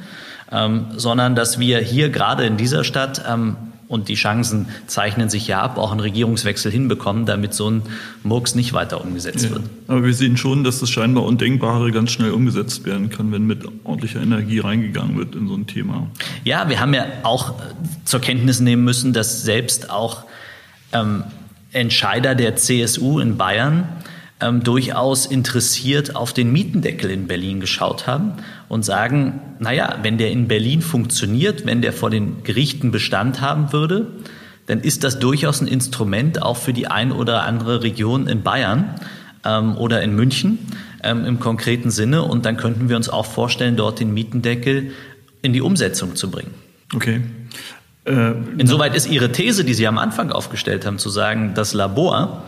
[0.53, 3.57] ähm, sondern dass wir hier gerade in dieser Stadt ähm,
[3.91, 7.83] und die Chancen zeichnen sich ja ab, auch einen Regierungswechsel hinbekommen, damit so ein
[8.23, 9.63] Murks nicht weiter umgesetzt ja, wird.
[9.89, 13.65] Aber wir sehen schon, dass das scheinbar Undenkbare ganz schnell umgesetzt werden kann, wenn mit
[13.83, 16.07] ordentlicher Energie reingegangen wird in so ein Thema.
[16.45, 17.55] Ja, wir haben ja auch
[18.05, 20.23] zur Kenntnis nehmen müssen, dass selbst auch
[20.93, 21.25] ähm,
[21.73, 23.89] Entscheider der CSU in Bayern
[24.41, 28.35] ähm, durchaus interessiert auf den Mietendeckel in Berlin geschaut haben
[28.71, 33.73] und sagen, naja, wenn der in Berlin funktioniert, wenn der vor den Gerichten Bestand haben
[33.73, 34.07] würde,
[34.67, 38.95] dann ist das durchaus ein Instrument auch für die ein oder andere Region in Bayern
[39.45, 40.61] ähm, oder in München
[41.03, 42.23] ähm, im konkreten Sinne.
[42.23, 44.93] Und dann könnten wir uns auch vorstellen, dort den Mietendeckel
[45.43, 46.55] in die Umsetzung zu bringen.
[46.95, 47.23] Okay.
[48.05, 52.45] Äh, Insoweit ist Ihre These, die Sie am Anfang aufgestellt haben, zu sagen, das Labor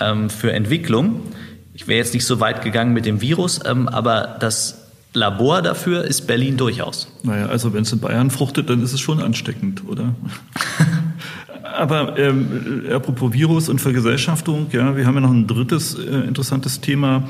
[0.00, 1.20] ähm, für Entwicklung.
[1.72, 4.81] Ich wäre jetzt nicht so weit gegangen mit dem Virus, ähm, aber das
[5.14, 7.08] Labor dafür ist Berlin durchaus.
[7.22, 10.14] Naja, also wenn es in Bayern fruchtet, dann ist es schon ansteckend, oder?
[11.76, 16.80] aber ähm, apropos Virus und Vergesellschaftung, ja, wir haben ja noch ein drittes äh, interessantes
[16.80, 17.28] Thema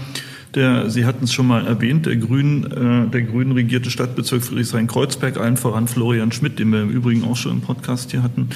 [0.55, 5.39] der, Sie hatten es schon mal erwähnt, der grün, äh, der grün regierte Stadtbezirk Friedrichshain-Kreuzberg,
[5.39, 8.51] allen voran Florian Schmidt, den wir im Übrigen auch schon im Podcast hier hatten,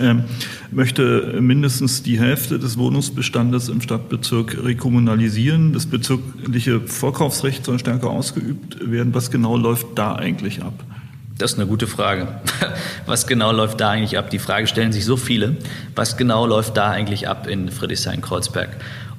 [0.00, 0.14] äh,
[0.70, 5.72] möchte mindestens die Hälfte des Wohnungsbestandes im Stadtbezirk rekommunalisieren.
[5.72, 9.14] Das bezirkliche Vorkaufsrecht soll stärker ausgeübt werden.
[9.14, 10.84] Was genau läuft da eigentlich ab?
[11.38, 12.28] Das ist eine gute Frage.
[13.06, 14.30] Was genau läuft da eigentlich ab?
[14.30, 15.56] Die Frage stellen sich so viele.
[15.94, 18.68] Was genau läuft da eigentlich ab in Friedrichshain-Kreuzberg?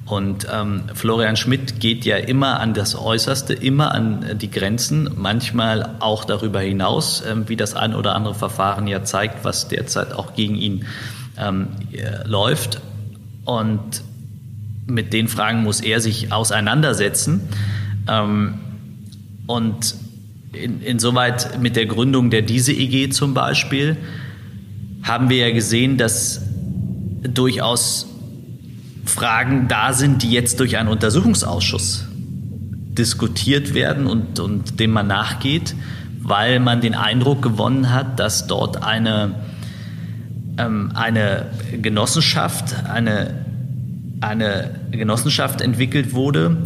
[0.06, 5.96] Und ähm, Florian Schmidt geht ja immer an das Äußerste, immer an die Grenzen, manchmal
[6.00, 10.34] auch darüber hinaus, ähm, wie das ein oder andere Verfahren ja zeigt, was derzeit auch
[10.34, 10.84] gegen ihn
[11.38, 12.82] ähm, äh, läuft.
[13.46, 14.02] Und
[14.86, 17.48] mit den Fragen muss er sich auseinandersetzen.
[18.06, 18.58] Ähm,
[19.46, 19.94] und
[20.52, 23.96] in, insoweit mit der Gründung der Diese EG zum Beispiel
[25.02, 26.42] haben wir ja gesehen, dass
[27.22, 28.06] durchaus
[29.04, 32.06] Fragen da sind, die jetzt durch einen Untersuchungsausschuss
[32.96, 35.74] diskutiert werden und, und dem man nachgeht,
[36.20, 39.34] weil man den Eindruck gewonnen hat, dass dort eine,
[40.58, 41.46] ähm, eine
[41.82, 43.44] Genossenschaft, eine,
[44.20, 46.56] eine Genossenschaft entwickelt wurde,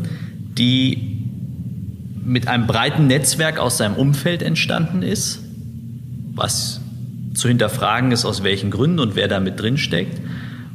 [0.56, 1.18] die
[2.24, 5.40] mit einem breiten Netzwerk aus seinem Umfeld entstanden ist,
[6.34, 6.80] was
[7.34, 10.20] zu hinterfragen ist, aus welchen Gründen und wer da mit drin steckt,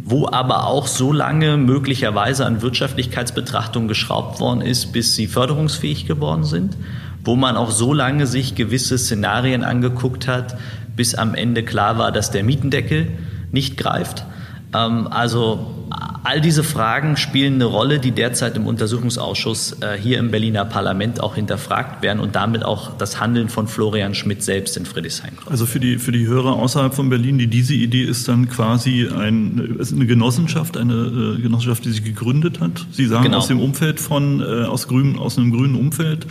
[0.05, 6.43] wo aber auch so lange möglicherweise an Wirtschaftlichkeitsbetrachtungen geschraubt worden ist, bis sie förderungsfähig geworden
[6.43, 6.75] sind,
[7.23, 10.57] wo man auch so lange sich gewisse Szenarien angeguckt hat,
[10.95, 13.11] bis am Ende klar war, dass der Mietendeckel
[13.51, 14.25] nicht greift.
[14.73, 15.87] Ähm, also
[16.23, 21.21] all diese Fragen spielen eine Rolle, die derzeit im Untersuchungsausschuss äh, hier im Berliner Parlament
[21.21, 25.37] auch hinterfragt werden und damit auch das Handeln von Florian Schmidt selbst in Friedrichshain.
[25.45, 29.07] Also für die, für die Hörer außerhalb von Berlin, die diese Idee ist dann quasi
[29.07, 30.93] ein, eine Genossenschaft, eine
[31.37, 32.85] äh, Genossenschaft, die sich gegründet hat.
[32.91, 33.37] Sie sagen genau.
[33.39, 36.25] aus dem Umfeld von, äh, aus, grün, aus einem grünen Umfeld,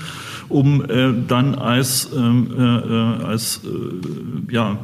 [0.48, 0.84] um
[1.28, 3.60] dann als, ähm, als
[4.50, 4.78] ja,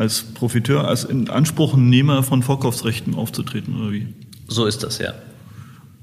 [0.00, 4.08] als Profiteur, als Inanspruchnehmer von Vorkaufsrechten aufzutreten, oder wie?
[4.48, 5.12] So ist das, ja.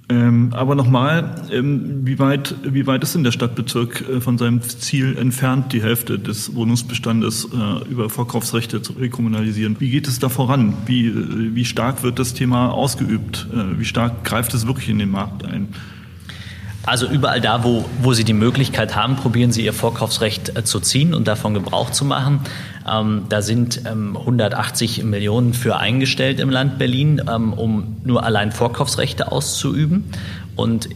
[0.10, 4.62] Ähm, aber nochmal, ähm, wie, weit, wie weit ist denn der Stadtbezirk äh, von seinem
[4.62, 9.76] Ziel entfernt, die Hälfte des Wohnungsbestandes äh, über Vorkaufsrechte zu rekommunalisieren?
[9.80, 10.76] Wie geht es da voran?
[10.86, 13.48] Wie, äh, wie stark wird das Thema ausgeübt?
[13.52, 15.70] Äh, wie stark greift es wirklich in den Markt ein?
[16.88, 20.80] Also überall da, wo, wo Sie die Möglichkeit haben, probieren Sie Ihr Vorkaufsrecht äh, zu
[20.80, 22.40] ziehen und davon Gebrauch zu machen.
[22.90, 28.54] Ähm, da sind ähm, 180 Millionen für eingestellt im Land Berlin, ähm, um nur allein
[28.54, 30.06] Vorkaufsrechte auszuüben.
[30.56, 30.88] Und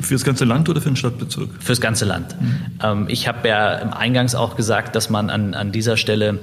[0.00, 1.50] für das ganze Land oder für den Stadtbezirk?
[1.58, 2.36] Für das ganze Land.
[2.40, 3.08] Mhm.
[3.08, 6.38] ich habe ja Eingangs auch gesagt, dass man an, an dieser Stelle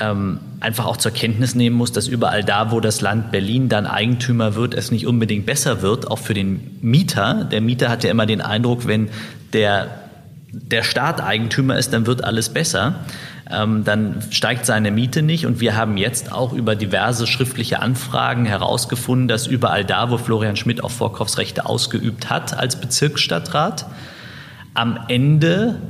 [0.00, 3.86] ähm, einfach auch zur Kenntnis nehmen muss, dass überall da, wo das Land Berlin dann
[3.86, 7.44] Eigentümer wird, es nicht unbedingt besser wird, auch für den Mieter.
[7.44, 9.08] Der Mieter hat ja immer den Eindruck, wenn
[9.52, 9.88] der,
[10.50, 13.04] der Staat Eigentümer ist, dann wird alles besser.
[13.48, 15.46] Ähm, dann steigt seine Miete nicht.
[15.46, 20.56] Und wir haben jetzt auch über diverse schriftliche Anfragen herausgefunden, dass überall da, wo Florian
[20.56, 23.86] Schmidt auch Vorkaufsrechte ausgeübt hat als Bezirksstadtrat,
[24.72, 25.80] am Ende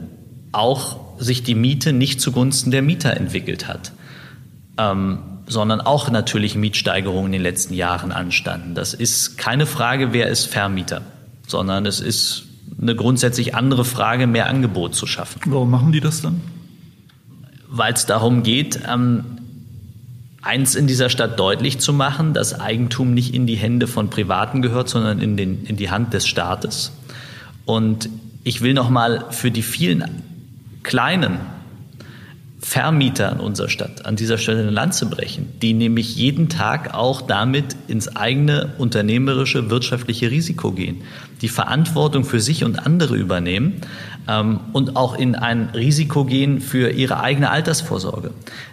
[0.53, 3.93] auch sich die Miete nicht zugunsten der Mieter entwickelt hat,
[4.79, 8.75] ähm, sondern auch natürlich Mietsteigerungen in den letzten Jahren anstanden.
[8.75, 11.03] Das ist keine Frage, wer ist Vermieter,
[11.47, 12.45] sondern es ist
[12.81, 15.41] eine grundsätzlich andere Frage, mehr Angebot zu schaffen.
[15.47, 16.41] Warum machen die das dann?
[17.69, 19.25] Weil es darum geht, ähm,
[20.43, 24.63] eins in dieser Stadt deutlich zu machen, dass Eigentum nicht in die Hände von Privaten
[24.63, 26.93] gehört, sondern in, den, in die Hand des Staates.
[27.65, 28.09] Und
[28.45, 30.03] ich will noch mal für die vielen
[30.85, 31.41] kleinen
[32.65, 37.21] Vermieter in unserer Stadt an dieser Stelle eine Lanze brechen, die nämlich jeden Tag auch
[37.21, 41.03] damit ins eigene unternehmerische, wirtschaftliche Risiko gehen,
[41.43, 43.83] die Verantwortung für sich und andere übernehmen
[44.27, 48.31] ähm, und auch in ein Risiko gehen für ihre eigene Altersvorsorge,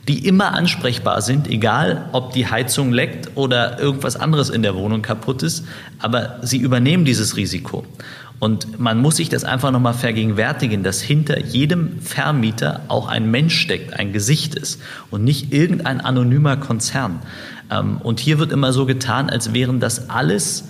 [0.08, 5.02] die immer ansprechbar sind, egal ob die Heizung leckt oder irgendwas anderes in der Wohnung
[5.02, 5.66] kaputt ist,
[6.00, 7.84] aber sie übernehmen dieses Risiko.
[8.42, 13.56] Und man muss sich das einfach nochmal vergegenwärtigen, dass hinter jedem Vermieter auch ein Mensch
[13.56, 17.20] steckt, ein Gesicht ist und nicht irgendein anonymer Konzern.
[17.70, 20.64] Ähm, und hier wird immer so getan, als wären das alles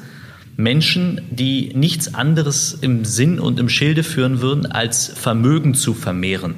[0.58, 6.56] Menschen, die nichts anderes im Sinn und im Schilde führen würden, als Vermögen zu vermehren.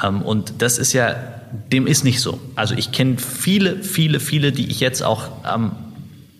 [0.00, 1.16] Ähm, und das ist ja,
[1.72, 2.38] dem ist nicht so.
[2.54, 5.72] Also ich kenne viele, viele, viele, die ich jetzt auch ähm,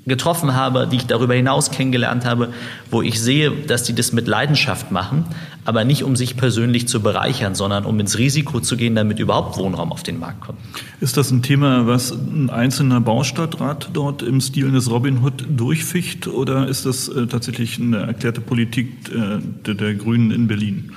[0.07, 2.53] getroffen habe, die ich darüber hinaus kennengelernt habe,
[2.91, 5.27] wo ich sehe, dass die das mit Leidenschaft machen,
[5.65, 9.57] aber nicht um sich persönlich zu bereichern, sondern um ins Risiko zu gehen, damit überhaupt
[9.59, 10.59] Wohnraum auf den Markt kommt.
[11.01, 16.27] Ist das ein Thema, was ein einzelner Baustadtrat dort im Stil des Robin Hood durchficht
[16.27, 20.93] oder ist das äh, tatsächlich eine erklärte Politik äh, der, der Grünen in Berlin?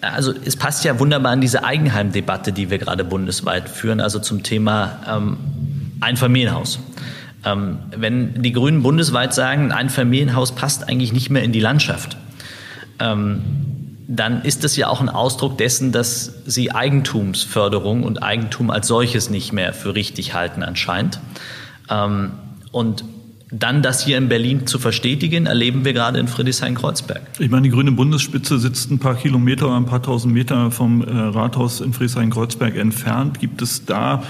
[0.00, 4.42] Also es passt ja wunderbar an diese Eigenheimdebatte, die wir gerade bundesweit führen, also zum
[4.42, 5.36] Thema ähm,
[6.00, 6.80] Einfamilienhaus.
[7.44, 12.16] Ähm, wenn die Grünen bundesweit sagen, ein Familienhaus passt eigentlich nicht mehr in die Landschaft,
[12.98, 13.42] ähm,
[14.08, 19.30] dann ist das ja auch ein Ausdruck dessen, dass sie Eigentumsförderung und Eigentum als solches
[19.30, 21.20] nicht mehr für richtig halten anscheinend.
[21.88, 22.32] Ähm,
[22.72, 23.04] und
[23.52, 27.22] dann das hier in Berlin zu verstetigen, erleben wir gerade in Friedrichshain-Kreuzberg.
[27.38, 31.02] Ich meine, die grüne Bundesspitze sitzt ein paar Kilometer oder ein paar tausend Meter vom
[31.02, 33.40] äh, Rathaus in Friedrichshain-Kreuzberg entfernt.
[33.40, 34.22] Gibt es da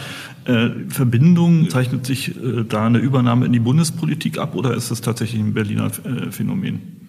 [0.44, 1.68] äh, Verbindung?
[1.70, 5.55] Zeichnet sich äh, da eine Übernahme in die Bundespolitik ab oder ist das tatsächlich ein
[5.55, 7.00] Berliner äh, Phänomen?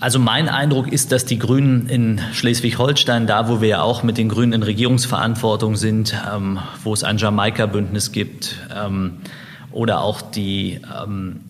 [0.00, 4.16] Also mein Eindruck ist, dass die Grünen in Schleswig-Holstein, da wo wir ja auch mit
[4.16, 9.18] den Grünen in Regierungsverantwortung sind, ähm, wo es ein Jamaika-Bündnis gibt ähm,
[9.72, 11.40] oder auch die, ähm,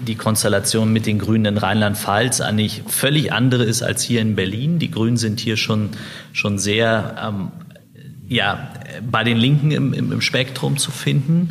[0.00, 4.80] die Konstellation mit den Grünen in Rheinland-Pfalz eigentlich völlig andere ist als hier in Berlin.
[4.80, 5.90] Die Grünen sind hier schon,
[6.32, 7.52] schon sehr ähm,
[8.32, 8.70] ja,
[9.10, 11.50] bei den Linken im, im, im Spektrum zu finden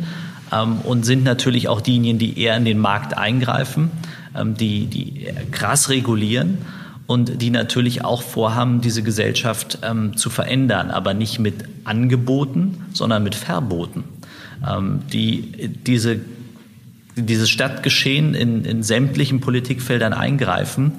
[0.52, 3.90] ähm, und sind natürlich auch diejenigen, die eher in den Markt eingreifen,
[4.36, 6.58] ähm, die, die krass regulieren
[7.06, 13.22] und die natürlich auch vorhaben, diese Gesellschaft ähm, zu verändern, aber nicht mit Angeboten, sondern
[13.22, 14.04] mit Verboten,
[14.68, 15.52] ähm, die
[15.86, 16.20] diese
[17.14, 20.92] dieses Stadtgeschehen in, in sämtlichen Politikfeldern eingreifen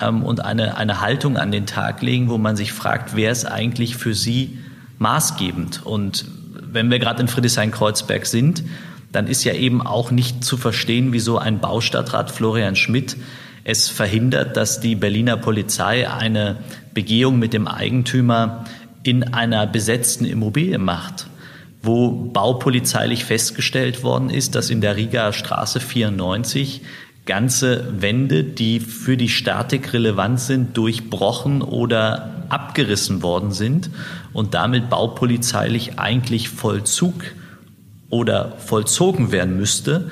[0.00, 3.44] ähm, und eine, eine Haltung an den Tag legen, wo man sich fragt, wer ist
[3.44, 4.58] eigentlich für sie
[5.02, 5.84] maßgebend?
[5.84, 6.24] Und
[6.72, 8.64] wenn wir gerade in Friedrichshain-Kreuzberg sind,
[9.12, 13.16] dann ist ja eben auch nicht zu verstehen, wieso ein Baustadtrat Florian Schmidt
[13.64, 16.56] es verhindert, dass die Berliner Polizei eine
[16.94, 18.64] Begehung mit dem Eigentümer
[19.02, 21.26] in einer besetzten Immobilie macht,
[21.82, 26.82] wo baupolizeilich festgestellt worden ist, dass in der Riga Straße 94
[27.24, 33.90] ganze Wände, die für die Statik relevant sind, durchbrochen oder abgerissen worden sind
[34.32, 37.14] und damit baupolizeilich eigentlich Vollzug
[38.10, 40.10] oder vollzogen werden müsste.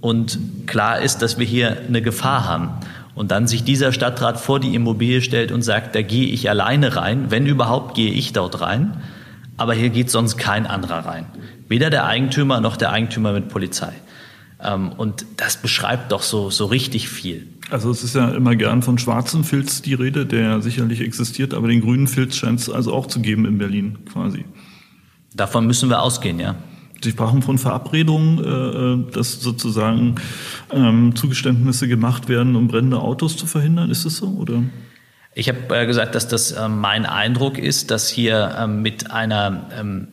[0.00, 2.70] Und klar ist, dass wir hier eine Gefahr haben.
[3.14, 6.96] Und dann sich dieser Stadtrat vor die Immobilie stellt und sagt, da gehe ich alleine
[6.96, 8.96] rein, wenn überhaupt gehe ich dort rein,
[9.56, 11.26] aber hier geht sonst kein anderer rein.
[11.68, 13.92] Weder der Eigentümer noch der Eigentümer mit Polizei.
[14.64, 17.46] Ähm, und das beschreibt doch so, so richtig viel.
[17.70, 21.68] Also es ist ja immer gern von schwarzem Filz die Rede, der sicherlich existiert, aber
[21.68, 24.44] den grünen Filz scheint es also auch zu geben in Berlin quasi.
[25.34, 26.56] Davon müssen wir ausgehen, ja.
[27.02, 30.14] Sie sprachen von Verabredungen, äh, äh, dass sozusagen
[30.72, 33.90] ähm, Zugeständnisse gemacht werden, um brennende Autos zu verhindern.
[33.90, 34.28] Ist es so?
[34.28, 34.62] Oder?
[35.34, 40.04] Ich habe äh, gesagt, dass das mein Eindruck ist, dass hier ähm, mit einer,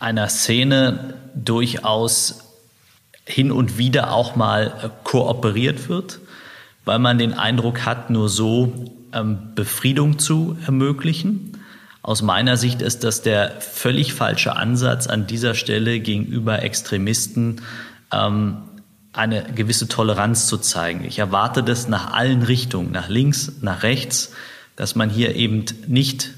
[0.00, 2.47] einer Szene durchaus
[3.28, 6.20] hin und wieder auch mal äh, kooperiert wird,
[6.84, 8.72] weil man den Eindruck hat, nur so
[9.12, 11.52] ähm, Befriedung zu ermöglichen.
[12.00, 17.60] Aus meiner Sicht ist das der völlig falsche Ansatz an dieser Stelle gegenüber Extremisten,
[18.12, 18.62] ähm,
[19.12, 21.04] eine gewisse Toleranz zu zeigen.
[21.04, 24.32] Ich erwarte das nach allen Richtungen, nach links, nach rechts,
[24.74, 26.30] dass man hier eben nicht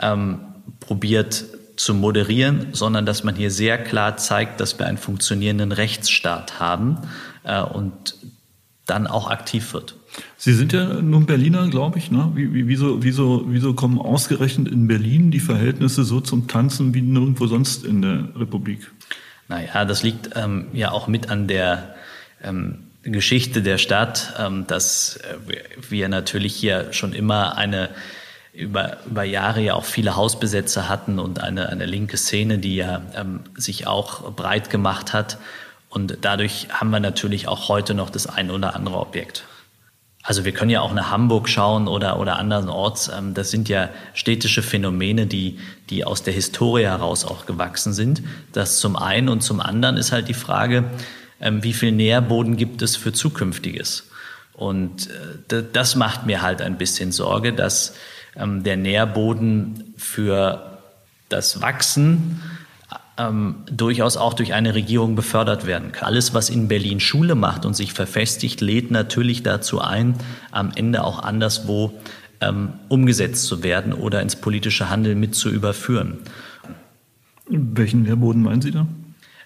[0.00, 0.40] ähm,
[0.80, 1.44] probiert
[1.76, 6.98] zu moderieren, sondern dass man hier sehr klar zeigt, dass wir einen funktionierenden Rechtsstaat haben
[7.44, 8.16] äh, und
[8.86, 9.96] dann auch aktiv wird.
[10.36, 12.10] Sie sind ja nun Berliner, glaube ich.
[12.10, 12.30] Ne?
[12.34, 17.00] Wie, wie, wieso, wieso, wieso kommen ausgerechnet in Berlin die Verhältnisse so zum Tanzen wie
[17.00, 18.92] nirgendwo sonst in der Republik?
[19.48, 21.94] Naja, das liegt ähm, ja auch mit an der
[22.42, 25.36] ähm, Geschichte der Stadt, ähm, dass äh,
[25.90, 27.90] wir natürlich hier schon immer eine
[28.54, 33.02] über, über Jahre ja auch viele Hausbesetzer hatten und eine, eine linke Szene, die ja
[33.14, 35.38] ähm, sich auch breit gemacht hat.
[35.88, 39.44] Und dadurch haben wir natürlich auch heute noch das ein oder andere Objekt.
[40.22, 43.10] Also wir können ja auch nach Hamburg schauen oder, oder andernorts.
[43.14, 45.58] Ähm, das sind ja städtische Phänomene, die,
[45.90, 48.22] die aus der Historie heraus auch gewachsen sind.
[48.52, 50.84] Das zum einen und zum anderen ist halt die Frage,
[51.40, 54.08] ähm, wie viel Nährboden gibt es für Zukünftiges?
[54.54, 55.10] Und
[55.50, 57.94] äh, das macht mir halt ein bisschen Sorge, dass
[58.36, 60.78] der Nährboden für
[61.28, 62.40] das Wachsen
[63.16, 66.06] ähm, durchaus auch durch eine Regierung befördert werden kann.
[66.06, 70.14] Alles, was in Berlin Schule macht und sich verfestigt, lädt natürlich dazu ein,
[70.50, 71.92] am Ende auch anderswo
[72.40, 76.18] ähm, umgesetzt zu werden oder ins politische Handeln mit zu überführen.
[77.48, 78.86] Welchen Nährboden meinen Sie da?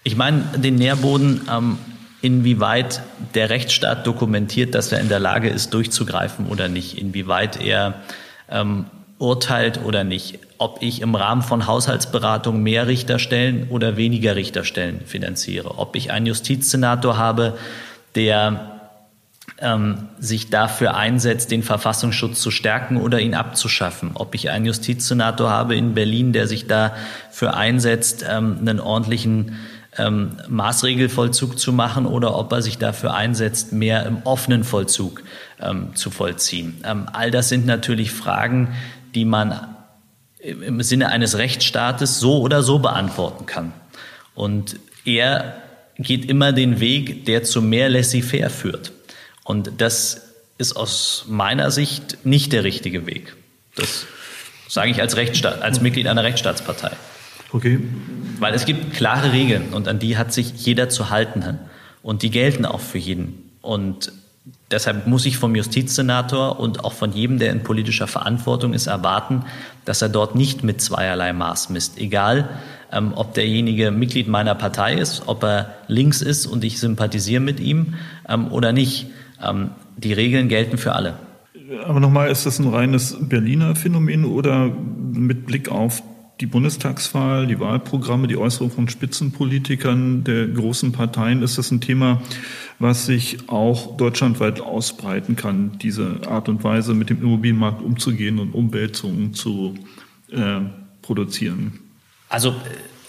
[0.05, 1.79] Ich meine den Nährboden, ähm,
[2.22, 3.03] inwieweit
[3.35, 8.03] der Rechtsstaat dokumentiert, dass er in der Lage ist, durchzugreifen oder nicht, inwieweit er
[8.50, 8.87] ähm,
[9.18, 15.78] urteilt oder nicht, ob ich im Rahmen von Haushaltsberatung mehr Richterstellen oder weniger Richterstellen finanziere,
[15.78, 17.58] ob ich einen Justizsenator habe,
[18.14, 18.78] der
[19.61, 25.50] ähm, sich dafür einsetzt, den Verfassungsschutz zu stärken oder ihn abzuschaffen, ob ich einen Justizsenator
[25.50, 29.56] habe in Berlin, der sich dafür einsetzt, ähm, einen ordentlichen
[29.98, 35.22] ähm, Maßregelvollzug zu machen oder ob er sich dafür einsetzt, mehr im offenen Vollzug
[35.61, 36.82] ähm, zu vollziehen.
[36.84, 38.74] Ähm, all das sind natürlich Fragen,
[39.14, 39.74] die man
[40.40, 43.72] im Sinne eines Rechtsstaates so oder so beantworten kann.
[44.34, 45.61] Und er
[45.98, 48.92] geht immer den Weg, der zu mehr laissez-faire führt.
[49.44, 50.23] Und das
[50.58, 53.35] ist aus meiner Sicht nicht der richtige Weg.
[53.75, 54.06] Das
[54.68, 56.90] sage ich als Rechtsstaat, als Mitglied einer Rechtsstaatspartei.
[57.53, 57.81] Okay.
[58.38, 61.59] Weil es gibt klare Regeln und an die hat sich jeder zu halten.
[62.03, 63.51] Und die gelten auch für jeden.
[63.61, 64.13] Und
[64.71, 69.44] Deshalb muss ich vom Justizsenator und auch von jedem, der in politischer Verantwortung ist, erwarten,
[69.87, 71.99] dass er dort nicht mit zweierlei Maß misst.
[71.99, 72.51] Egal,
[72.92, 77.61] ähm, ob derjenige Mitglied meiner Partei ist, ob er links ist und ich sympathisiere mit
[77.61, 77.94] ihm
[78.29, 79.07] ähm, oder nicht.
[79.42, 81.15] Ähm, die Regeln gelten für alle.
[81.85, 84.71] Aber nochmal, ist das ein reines Berliner Phänomen oder
[85.13, 86.03] mit Blick auf
[86.40, 92.22] die Bundestagswahl, die Wahlprogramme, die Äußerung von Spitzenpolitikern der großen Parteien, ist das ein Thema,
[92.78, 98.54] was sich auch deutschlandweit ausbreiten kann, diese Art und Weise, mit dem Immobilienmarkt umzugehen und
[98.54, 99.74] Umwälzungen zu
[100.30, 100.60] äh,
[101.02, 101.80] produzieren.
[102.28, 102.54] Also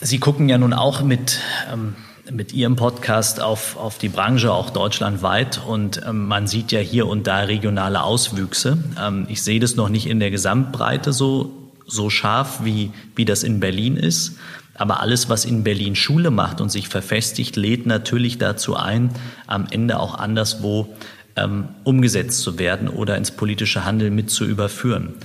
[0.01, 1.93] Sie gucken ja nun auch mit, ähm,
[2.31, 5.61] mit Ihrem Podcast auf, auf die Branche, auch deutschlandweit.
[5.67, 8.77] Und ähm, man sieht ja hier und da regionale Auswüchse.
[8.99, 11.58] Ähm, ich sehe das noch nicht in der Gesamtbreite so,
[11.89, 14.37] so scharf, wie, wie das in Berlin ist.
[14.75, 19.09] Aber alles, was in Berlin Schule macht und sich verfestigt, lädt natürlich dazu ein,
[19.45, 20.95] am Ende auch anderswo
[21.35, 25.15] ähm, umgesetzt zu werden oder ins politische Handeln mit zu überführen.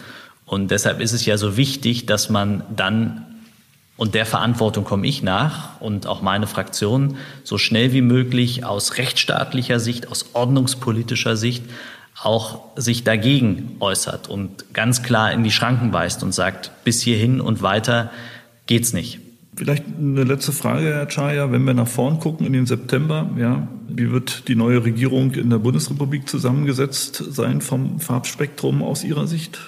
[0.47, 3.27] Und deshalb ist es ja so wichtig, dass man dann,
[3.97, 8.99] und der Verantwortung komme ich nach und auch meine Fraktion, so schnell wie möglich aus
[8.99, 11.65] rechtsstaatlicher Sicht, aus ordnungspolitischer Sicht
[12.23, 17.41] auch sich dagegen äußert und ganz klar in die Schranken weist und sagt, bis hierhin
[17.41, 18.11] und weiter
[18.67, 19.21] geht's nicht.
[19.57, 21.53] Vielleicht eine letzte Frage, Herr Chaya.
[21.53, 25.51] Wenn wir nach vorn gucken in den September, ja, wie wird die neue Regierung in
[25.51, 29.61] der Bundesrepublik zusammengesetzt sein vom Farbspektrum aus Ihrer Sicht?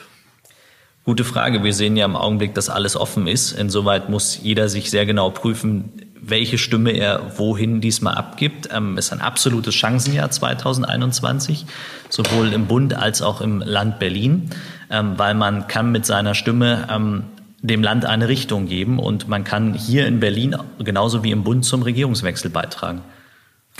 [1.04, 1.62] Gute Frage.
[1.62, 3.52] Wir sehen ja im Augenblick, dass alles offen ist.
[3.52, 8.68] Insoweit muss jeder sich sehr genau prüfen, welche Stimme er wohin diesmal abgibt.
[8.72, 11.66] Ähm, es ist ein absolutes Chancenjahr 2021,
[12.08, 14.50] sowohl im Bund als auch im Land Berlin,
[14.90, 17.24] ähm, weil man kann mit seiner Stimme ähm,
[17.62, 21.64] dem Land eine Richtung geben und man kann hier in Berlin genauso wie im Bund
[21.64, 23.02] zum Regierungswechsel beitragen.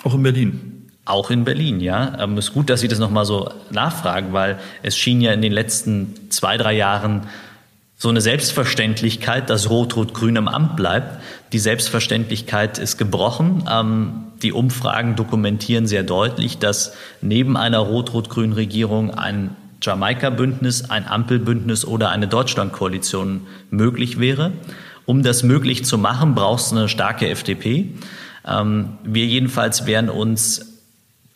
[0.02, 0.76] Auch in Berlin.
[1.04, 2.14] Auch in Berlin, ja.
[2.16, 5.40] Es ähm, ist gut, dass Sie das nochmal so nachfragen, weil es schien ja in
[5.40, 7.22] den letzten zwei, drei Jahren
[7.98, 11.18] so eine Selbstverständlichkeit, dass Rot-Rot-Grün im Amt bleibt.
[11.52, 13.64] Die Selbstverständlichkeit ist gebrochen.
[13.70, 22.10] Ähm, die Umfragen dokumentieren sehr deutlich, dass neben einer Rot-Rot-Grün-Regierung ein Jamaika-Bündnis, ein Ampelbündnis oder
[22.10, 24.52] eine Deutschland-Koalition möglich wäre.
[25.06, 27.94] Um das möglich zu machen, brauchst du eine starke FDP.
[28.46, 30.82] Ähm, wir jedenfalls werden uns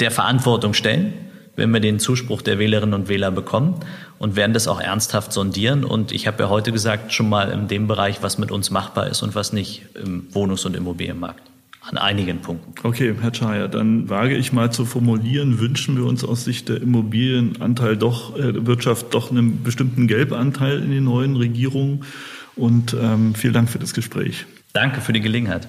[0.01, 1.13] der Verantwortung stellen,
[1.61, 3.75] wenn wir den Zuspruch der Wählerinnen und Wähler bekommen
[4.19, 5.85] und werden das auch ernsthaft sondieren.
[5.85, 9.09] Und ich habe ja heute gesagt, schon mal in dem Bereich, was mit uns machbar
[9.09, 11.43] ist und was nicht im Wohnungs- und Immobilienmarkt
[11.83, 12.87] an einigen Punkten.
[12.87, 16.81] Okay, Herr Chaya, dann wage ich mal zu formulieren, wünschen wir uns aus Sicht der
[16.81, 22.05] Immobilienanteil doch, äh, Wirtschaft doch einen bestimmten Gelbanteil in den neuen Regierungen.
[22.57, 24.47] Und ähm, vielen Dank für das Gespräch.
[24.73, 25.69] Danke für die Gelegenheit.